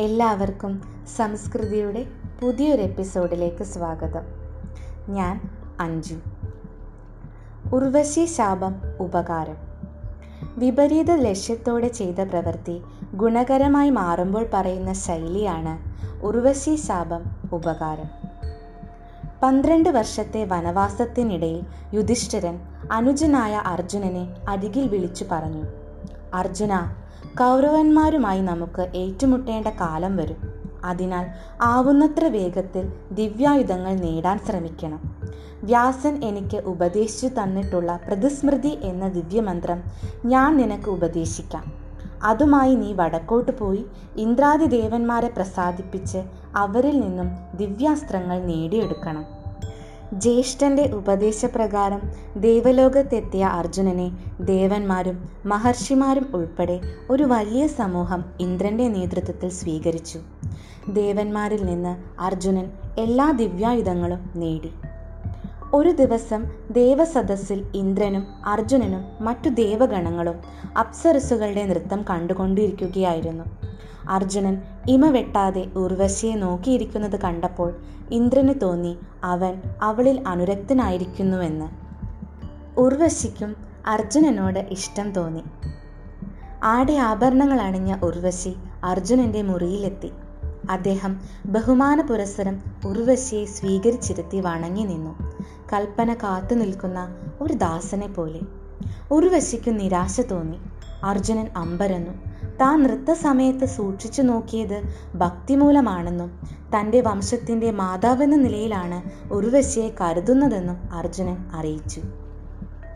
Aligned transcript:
എല്ലാവർക്കും 0.00 0.82
സംസ്കൃതിയുടെ 1.16 2.06
പുതിയൊരു 2.42 2.82
എപ്പിസോഡിലേക്ക് 2.82 3.64
സ്വാഗതം. 3.64 4.22
ഞാൻ 5.08 5.50
അഞ്ജു. 5.80 6.14
ഉർവശി 7.74 8.24
ശാപം 8.24 8.74
ഉപകാരം. 9.00 9.56
വിപരീത 10.56 11.10
ലക്ഷ്യത്തോടെ 11.10 11.88
ചെയ്ത 11.88 12.20
പ്രവൃത്തി 12.20 12.82
ഗുണകരമായി 13.14 13.90
മാറുമ്പോൾ 13.90 14.46
പറയുന്ന 14.54 14.92
ശൈലിയാണ് 14.92 15.78
ഉർവശി 16.24 16.76
ശാപം 16.76 17.24
ഉപകാരം. 17.52 18.28
പന്ത്രണ്ട് 19.42 19.88
വർഷത്തെ 19.88 20.44
വനവാസത്തിനിടയിൽ 20.44 21.62
യുധിഷ്ഠിരൻ 21.94 22.58
അനുജനായ 22.92 23.54
അർജുനനെ 23.54 24.36
അരികിൽ 24.48 24.88
വിളിച്ചു 24.88 25.26
പറഞ്ഞു. 25.30 25.79
അർജുന 26.34 26.76
കൗരവന്മാരുമായി 27.34 28.40
നമുക്ക് 28.40 28.92
ഏറ്റുമുട്ടേണ്ട 28.94 29.66
കാലം 29.66 30.16
വരും. 30.16 30.36
അതിനാൽ 30.84 31.26
ആവുന്നത്ര 31.62 32.24
വേഗത്തിൽ 32.24 32.92
ദിവ്യായുധങ്ങൾ 33.12 33.94
നേടാൻ 33.94 34.38
ശ്രമിക്കണം. 34.38 35.16
വ്യാസൻ 35.62 36.24
എനിക്ക് 36.24 36.56
ഉപദേശിച്ചു 36.56 37.26
തന്നിട്ടുള്ള 37.26 38.00
പ്രതിസ്മൃതി 38.06 38.78
എന്ന 38.82 39.08
ദിവ്യമന്ത്രം 39.08 39.82
ഞാൻ 40.24 40.56
നിനക്ക് 40.56 40.88
ഉപദേശിക്കാം. 40.88 41.72
അതുമായി 42.22 42.74
നീ 42.74 42.92
വടക്കോട്ട് 42.92 43.58
പോയി 43.58 43.84
ഇന്ദ്രാദി 44.16 44.64
ദേവന്മാരെ 44.64 45.28
പ്രസാദിപ്പിച്ച് 45.28 46.18
അവരിൽ 46.56 47.00
നിന്നും 47.00 47.30
ദിവ്യാസ്ത്രങ്ങൾ 47.56 48.40
നേടിയെടുക്കണം. 48.42 49.39
ജ്യേഷ്ഠന്റെ 50.14 50.90
ഉപദേശപ്രകാരം 50.92 52.00
ദേവലോകത്തെത്തിയ 52.36 53.44
അർജുനനെ 53.44 54.12
ദേവന്മാരും 54.40 55.28
മഹർഷിമാരും 55.46 56.26
ഉൾപ്പെടെ 56.34 56.80
ഒരു 57.10 57.22
വലിയ 57.22 57.66
സമൂഹം 57.66 58.24
ഇന്ദ്രന്റെ 58.40 58.88
നേതൃത്വത്തിൽ 58.88 59.48
സ്വീകരിച്ചു. 59.48 60.18
ദേവന്മാരിൽ 60.88 61.64
നിന്ന് 61.64 62.20
അർജുനൻ 62.20 62.70
എല്ലാ 62.98 63.30
ദിവ്യായുധങ്ങളും 63.30 64.30
നേടി. 64.36 64.72
ഒരു 65.74 65.90
ദിവസം 65.90 66.44
ദേവസദസ്സിൽ 66.70 67.64
ഇന്ദ്രനും 67.74 68.26
അർജുനനും 68.46 69.04
മറ്റു 69.20 69.48
ദേവഗണങ്ങളും 69.48 70.34
അപ്സരസുകളുടെ 70.78 71.64
നൃത്തം 71.64 72.04
കണ്ടുകൊണ്ടിരിക്കുകയായിരുന്നു. 72.10 73.44
അർജുനൻ 74.08 74.62
ഇമ 74.88 75.06
വെട്ടാതെ 75.06 75.66
ഉർവശിയെ 75.76 76.34
നോക്കിയിരിക്കുന്നത് 76.34 77.20
കണ്ടപ്പോൾ 77.20 77.76
ഇന്ദ്രന് 78.10 78.54
തോന്നി 78.62 78.96
അവൻ 79.24 79.62
അവളിൽ 79.82 80.28
അനുരക്തനായിരിക്കുന്നുവെന്ന്. 80.28 81.68
ഉർവശിക്കും 82.80 83.56
അർജുനനോട് 83.86 84.58
ഇഷ്ടം 84.58 85.12
തോന്നി. 85.12 85.42
ആടെ 86.62 86.92
ആഭരണങ്ങൾ 86.92 87.60
അണിഞ്ഞ 87.60 87.96
ഉർവശി 88.04 88.56
അർജുനന്റെ 88.84 89.42
മുറിയിലെത്തി. 89.42 90.10
അദ്ദേഹം 90.70 91.20
ബഹുമാന 91.46 92.00
പുരസ്സരം 92.00 92.60
ഉർവശിയെ 92.86 93.44
സ്വീകരിച്ചിരുത്തി 93.44 94.40
വണങ്ങി 94.40 94.82
നിന്നു. 94.82 95.32
കൽപ്പന 95.72 96.14
കാത്തു 96.14 96.54
നിൽക്കുന്ന 96.54 97.14
ഒരു 97.40 97.52
ദാസനെ 97.52 98.06
പോലെ. 98.06 98.40
ഉർവശിക്കു 99.10 99.70
നിരാശ 99.70 100.20
തോന്നി. 100.20 100.56
അർജുനൻ 101.04 101.48
അമ്പരന്നു. 101.56 102.29
താൻ 102.60 102.82
നൃത്തസമയത്ത് 102.82 103.64
സൂക്ഷിച്ചു 103.64 104.22
നോക്കിയത് 104.22 104.82
ഭക്തിമൂലമാണെന്നും 105.14 106.30
തന്റെ 106.74 107.00
വംശത്തിന്റെ 107.00 107.70
മാതാവെന്ന 107.70 108.36
നിലയിലാണ് 108.36 109.30
ഉർവശിയെ 109.32 109.88
കരുതുന്നതെന്നും 110.00 110.92
അർജുനൻ 110.92 111.36
അറിയിച്ചു. 111.54 112.00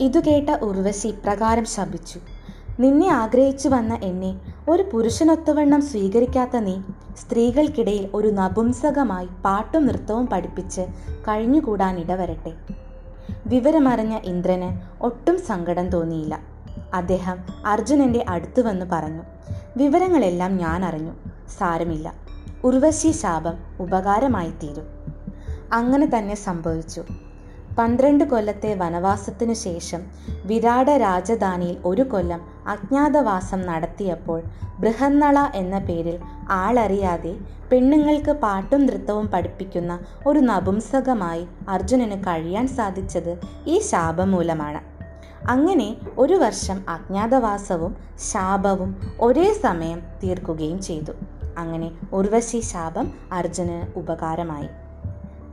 ഇതു 0.01 0.19
കേട്ട 0.19 0.49
ഉർവശി 0.49 1.07
ഇപ്രകാരം 1.07 1.65
ശപിച്ചു 1.65 2.19
നിന്നെ 2.79 3.07
ആഗ്രഹിച്ചു 3.07 3.69
വന്ന 3.69 3.93
എന്നെ 4.03 4.41
ഒരു 4.69 4.83
പുരുഷനൊത്തവണ്ണം 4.93 5.81
സ്വീകരിക്കാത്ത 5.81 6.57
നീ 6.57 6.75
സ്ത്രീകൾക്കിടയിൽ 7.17 8.09
ഒരു 8.13 8.27
നപുംസകമായി 8.27 9.27
പാട്ടും 9.45 9.85
നൃത്തവും 9.87 10.27
പഠിപ്പിച്ച് 10.27 10.81
കഴിഞ്ഞുകൂടാൻ 11.27 11.99
ഇടവരട്ടെ 11.99 12.53
വിവരമറിഞ്ഞ 13.45 14.15
ഇന്ദ്രന് 14.23 14.69
ഒട്ടും 15.03 15.37
സങ്കടം 15.39 15.89
തോന്നിയില്ല. 15.89 16.54
അദ്ദേഹം 16.93 17.37
അർജുനന്റെ 17.65 18.25
അടുത്തു 18.29 18.61
വന്ന് 18.61 18.85
പറഞ്ഞു 18.91 19.23
വിവരങ്ങളെല്ലാം 19.77 20.57
ഞാൻ 20.57 20.85
അറിഞ്ഞു. 20.85 21.11
സാരമില്ല. 21.57 22.13
ഉർവശി 22.63 23.11
ശാപം 23.11 23.53
ഉപകാരമായി 23.79 24.49
തീരും 24.49 24.87
അങ്ങനെ 25.73 26.09
തന്നെ 26.17 26.35
സംഭവിച്ചു. 26.35 27.03
പന്ത്രണ്ട് 27.77 28.23
കൊല്ലത്തെ 28.23 28.75
വനവാസത്തിനു 28.75 29.53
ശേഷം 29.53 30.01
വിരാട 30.45 30.89
രാജധാനിയിൽ 30.89 31.77
ഒരു 31.85 32.01
കൊല്ലം 32.01 32.41
അജ്ഞാതവാസം 32.67 33.61
നടത്തിയപ്പോൾ 33.61 34.43
ബൃഹന്നള 34.79 35.39
എന്ന 35.55 35.79
പേരിൽ 35.79 36.19
ആളറിയാതെ 36.49 37.35
പെണ്ണുങ്ങൾക്ക് 37.71 38.31
പാട്ടും 38.31 38.85
നൃത്തവും 38.85 39.27
പഠിപ്പിക്കുന്ന 39.27 39.99
ഒരു 40.27 40.39
നപുംസകമായി 40.39 41.45
അർജുനന് 41.69 42.23
കഴിയാൻ 42.23 42.67
സാധിച്ചത് 42.67 43.39
ഈ 43.67 43.79
ശാപം 43.79 44.31
മൂലമാണ്. 44.31 44.94
അങ്ങനെ 45.47 45.97
ഒരു 46.17 46.33
വർഷം 46.33 46.81
അജ്ഞാതവാസവും 46.89 47.95
ശാപവും 48.31 49.17
ഒരേ 49.21 49.53
സമയം 49.53 50.01
തീർക്കുകയും 50.23 50.81
ചെയ്തു. 50.81 51.11
അങ്ങനെ 51.57 51.91
ഉർവശി 52.13 52.59
ശാപം 52.59 53.11
അർജുനന് 53.31 53.99
ഉപകാരമായി. 53.99 54.69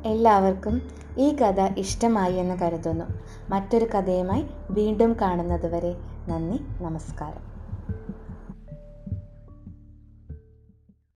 എല്ലാവർക്കും 0.04 0.82
ഈ 1.18 1.36
കഥ 1.36 1.60
ഇഷ്ടമായി 1.78 2.34
എന്ന് 2.34 2.58
കരുതുന്നു. 2.58 3.04
മറ്റൊരു 3.50 3.84
കഥയുമായി 3.84 4.46
വീണ്ടും 4.70 5.16
കാണുന്നതുവരെ 5.20 5.96
നന്ദി 6.28 6.82
നമസ്കാരം. 6.82 7.51